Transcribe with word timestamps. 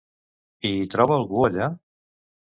I 0.69 0.71
hi 0.77 0.87
troba 0.93 1.13
algú 1.21 1.43
allà? 1.49 1.67